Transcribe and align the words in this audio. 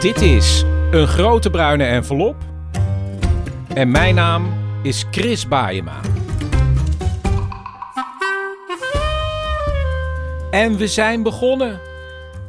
Dit 0.00 0.20
is 0.20 0.62
een 0.90 1.06
grote 1.06 1.50
bruine 1.50 1.84
envelop. 1.84 2.36
En 3.74 3.90
mijn 3.90 4.14
naam 4.14 4.52
is 4.82 5.04
Chris 5.10 5.48
Baayema. 5.48 6.00
En 10.50 10.76
we 10.76 10.86
zijn 10.86 11.22
begonnen. 11.22 11.80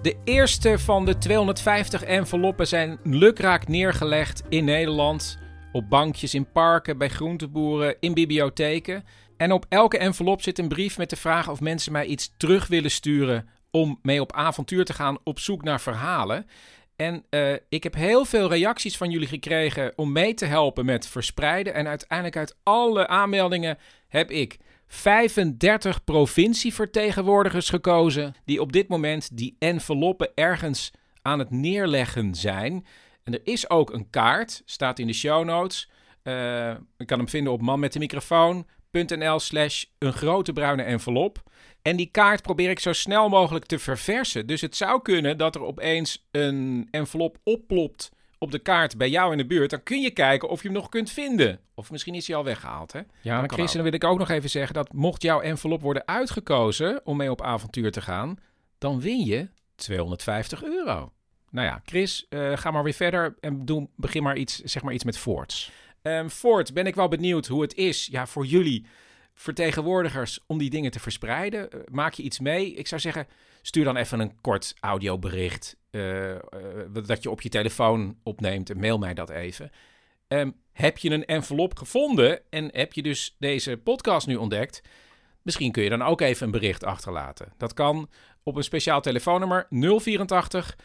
De 0.01 0.17
eerste 0.23 0.79
van 0.79 1.05
de 1.05 1.17
250 1.17 2.03
enveloppen 2.03 2.67
zijn 2.67 2.99
lukraak 3.03 3.67
neergelegd 3.67 4.43
in 4.49 4.65
Nederland. 4.65 5.39
Op 5.71 5.89
bankjes, 5.89 6.33
in 6.33 6.51
parken, 6.51 6.97
bij 6.97 7.09
groenteboeren, 7.09 7.95
in 7.99 8.13
bibliotheken. 8.13 9.03
En 9.37 9.51
op 9.51 9.65
elke 9.69 9.97
envelop 9.97 10.41
zit 10.41 10.59
een 10.59 10.67
brief 10.67 10.97
met 10.97 11.09
de 11.09 11.15
vraag 11.15 11.49
of 11.49 11.59
mensen 11.59 11.91
mij 11.91 12.05
iets 12.05 12.33
terug 12.37 12.67
willen 12.67 12.91
sturen 12.91 13.47
om 13.71 13.99
mee 14.01 14.21
op 14.21 14.33
avontuur 14.33 14.85
te 14.85 14.93
gaan 14.93 15.17
op 15.23 15.39
zoek 15.39 15.63
naar 15.63 15.81
verhalen. 15.81 16.45
En 17.01 17.25
uh, 17.29 17.53
ik 17.69 17.83
heb 17.83 17.95
heel 17.95 18.25
veel 18.25 18.49
reacties 18.49 18.97
van 18.97 19.09
jullie 19.09 19.27
gekregen 19.27 19.93
om 19.95 20.11
mee 20.11 20.33
te 20.33 20.45
helpen 20.45 20.85
met 20.85 21.07
verspreiden. 21.07 21.73
En 21.73 21.87
uiteindelijk 21.87 22.37
uit 22.37 22.55
alle 22.63 23.07
aanmeldingen 23.07 23.77
heb 24.07 24.31
ik 24.31 24.57
35 24.87 26.03
provincievertegenwoordigers 26.03 27.69
gekozen 27.69 28.35
die 28.45 28.61
op 28.61 28.71
dit 28.71 28.87
moment 28.87 29.37
die 29.37 29.55
enveloppen 29.59 30.31
ergens 30.35 30.91
aan 31.21 31.39
het 31.39 31.49
neerleggen 31.49 32.35
zijn. 32.35 32.85
En 33.23 33.33
er 33.33 33.41
is 33.43 33.69
ook 33.69 33.93
een 33.93 34.09
kaart, 34.09 34.61
staat 34.65 34.99
in 34.99 35.07
de 35.07 35.13
show 35.13 35.45
notes. 35.45 35.89
Uh, 36.23 36.69
ik 36.97 37.07
kan 37.07 37.17
hem 37.17 37.29
vinden 37.29 37.53
op 37.53 37.61
manmetdemicrofoon.nl 38.91 39.39
slash 39.39 39.83
een 39.97 40.13
grote 40.13 40.53
bruine 40.53 40.83
envelop. 40.83 41.43
En 41.81 41.95
die 41.95 42.09
kaart 42.11 42.41
probeer 42.41 42.69
ik 42.69 42.79
zo 42.79 42.93
snel 42.93 43.29
mogelijk 43.29 43.65
te 43.65 43.79
verversen. 43.79 44.47
Dus 44.47 44.61
het 44.61 44.75
zou 44.75 45.01
kunnen 45.01 45.37
dat 45.37 45.55
er 45.55 45.63
opeens 45.63 46.27
een 46.31 46.87
envelop 46.91 47.37
opplopt 47.43 48.11
op 48.37 48.51
de 48.51 48.59
kaart 48.59 48.97
bij 48.97 49.09
jou 49.09 49.31
in 49.31 49.37
de 49.37 49.45
buurt. 49.45 49.69
Dan 49.69 49.83
kun 49.83 50.01
je 50.01 50.11
kijken 50.11 50.49
of 50.49 50.61
je 50.61 50.67
hem 50.67 50.77
nog 50.77 50.89
kunt 50.89 51.11
vinden. 51.11 51.59
Of 51.75 51.91
misschien 51.91 52.15
is 52.15 52.27
hij 52.27 52.35
al 52.35 52.43
weggehaald. 52.43 52.91
Hè? 52.91 53.01
Ja, 53.21 53.41
en 53.41 53.51
Chris, 53.51 53.71
dan 53.71 53.83
wil 53.83 53.93
ik 53.93 54.03
ook 54.03 54.19
nog 54.19 54.29
even 54.29 54.49
zeggen 54.49 54.73
dat 54.73 54.93
mocht 54.93 55.21
jouw 55.21 55.41
envelop 55.41 55.81
worden 55.81 56.07
uitgekozen 56.07 57.01
om 57.05 57.17
mee 57.17 57.31
op 57.31 57.41
avontuur 57.41 57.91
te 57.91 58.01
gaan, 58.01 58.37
dan 58.77 58.99
win 58.99 59.25
je 59.25 59.49
250 59.75 60.63
euro. 60.63 61.11
Nou 61.49 61.67
ja, 61.67 61.81
Chris, 61.85 62.25
uh, 62.29 62.57
ga 62.57 62.71
maar 62.71 62.83
weer 62.83 62.93
verder 62.93 63.35
en 63.39 63.65
doe, 63.65 63.87
begin 63.95 64.23
maar 64.23 64.37
iets, 64.37 64.59
zeg 64.59 64.83
maar 64.83 64.93
iets 64.93 65.03
met 65.03 65.17
Forts. 65.17 65.71
Um, 66.03 66.27
ben 66.73 66.87
ik 66.87 66.95
wel 66.95 67.07
benieuwd 67.07 67.47
hoe 67.47 67.61
het 67.61 67.75
is 67.75 68.05
ja, 68.05 68.27
voor 68.27 68.45
jullie 68.45 68.85
vertegenwoordigers 69.33 70.39
om 70.47 70.57
die 70.57 70.69
dingen 70.69 70.91
te 70.91 70.99
verspreiden. 70.99 71.69
Uh, 71.75 71.81
maak 71.91 72.13
je 72.13 72.23
iets 72.23 72.39
mee? 72.39 72.73
Ik 72.73 72.87
zou 72.87 73.01
zeggen, 73.01 73.27
stuur 73.61 73.83
dan 73.83 73.95
even 73.95 74.19
een 74.19 74.41
kort 74.41 74.73
audiobericht 74.79 75.77
uh, 75.91 76.29
uh, 76.29 76.37
dat 77.05 77.23
je 77.23 77.29
op 77.29 77.41
je 77.41 77.49
telefoon 77.49 78.17
opneemt 78.23 78.69
en 78.69 78.79
mail 78.79 78.97
mij 78.97 79.13
dat 79.13 79.29
even. 79.29 79.71
Um, 80.27 80.55
heb 80.71 80.97
je 80.97 81.09
een 81.09 81.25
envelop 81.25 81.77
gevonden 81.77 82.41
en 82.49 82.69
heb 82.71 82.93
je 82.93 83.01
dus 83.01 83.35
deze 83.39 83.77
podcast 83.77 84.27
nu 84.27 84.35
ontdekt? 84.35 84.81
Misschien 85.41 85.71
kun 85.71 85.83
je 85.83 85.89
dan 85.89 86.01
ook 86.01 86.21
even 86.21 86.45
een 86.45 86.51
bericht 86.51 86.83
achterlaten. 86.83 87.53
Dat 87.57 87.73
kan 87.73 88.09
op 88.43 88.55
een 88.55 88.63
speciaal 88.63 89.01
telefoonnummer 89.01 89.67
084 89.69 90.75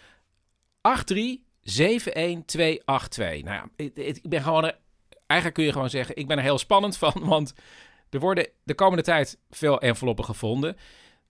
83 0.81 1.45
71282. 1.61 3.43
Nou 3.43 3.57
ja, 3.57 3.69
ik, 3.77 3.97
ik 3.97 4.29
ben 4.29 4.43
gewoon 4.43 4.65
er, 4.65 4.79
eigenlijk 5.27 5.61
kun 5.61 5.69
je 5.69 5.73
gewoon 5.73 5.91
zeggen, 5.91 6.17
ik 6.17 6.27
ben 6.27 6.37
er 6.37 6.43
heel 6.43 6.59
spannend 6.59 6.97
van, 7.05 7.13
want 7.15 7.55
er 8.11 8.21
worden 8.21 8.49
de 8.63 8.75
komende 8.75 9.03
tijd 9.03 9.39
veel 9.51 9.81
enveloppen 9.81 10.25
gevonden. 10.25 10.77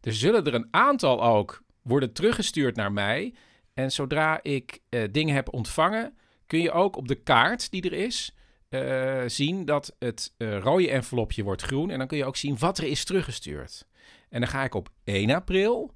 Er 0.00 0.14
zullen 0.14 0.44
er 0.44 0.54
een 0.54 0.68
aantal 0.70 1.24
ook 1.24 1.62
worden 1.82 2.12
teruggestuurd 2.12 2.76
naar 2.76 2.92
mij. 2.92 3.34
En 3.74 3.92
zodra 3.92 4.42
ik 4.42 4.80
uh, 4.90 5.04
dingen 5.10 5.34
heb 5.34 5.52
ontvangen, 5.52 6.16
kun 6.46 6.60
je 6.60 6.72
ook 6.72 6.96
op 6.96 7.08
de 7.08 7.14
kaart 7.14 7.70
die 7.70 7.82
er 7.82 7.92
is 7.92 8.34
uh, 8.70 9.22
zien 9.26 9.64
dat 9.64 9.96
het 9.98 10.34
uh, 10.38 10.58
rode 10.58 10.90
envelopje 10.90 11.42
wordt 11.42 11.62
groen. 11.62 11.90
En 11.90 11.98
dan 11.98 12.06
kun 12.06 12.16
je 12.16 12.24
ook 12.24 12.36
zien 12.36 12.58
wat 12.58 12.78
er 12.78 12.84
is 12.84 13.04
teruggestuurd. 13.04 13.86
En 14.28 14.40
dan 14.40 14.48
ga 14.48 14.64
ik 14.64 14.74
op 14.74 14.88
1 15.04 15.30
april 15.30 15.94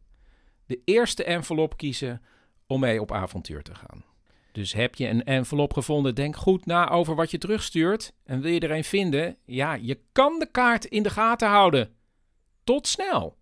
de 0.67 0.81
eerste 0.85 1.25
envelop 1.25 1.77
kiezen 1.77 2.23
om 2.67 2.81
mee 2.81 3.01
op 3.01 3.13
avontuur 3.13 3.63
te 3.63 3.75
gaan. 3.75 4.05
Dus 4.53 4.73
heb 4.73 4.95
je 4.95 5.09
een 5.09 5.25
envelop 5.25 5.73
gevonden, 5.73 6.15
denk 6.15 6.37
goed 6.37 6.67
na 6.67 6.89
over 6.89 7.15
wat 7.15 7.31
je 7.31 7.39
terugstuurt. 7.39 8.13
En 8.25 8.41
wil 8.41 8.53
je 8.53 8.61
er 8.61 8.71
een 8.71 8.85
vinden? 8.85 9.37
Ja, 9.45 9.75
je 9.75 9.99
kan 10.13 10.39
de 10.39 10.49
kaart 10.51 10.85
in 10.85 11.03
de 11.03 11.11
gaten 11.11 11.49
houden. 11.49 11.95
Tot 12.65 12.87
snel! 12.87 13.37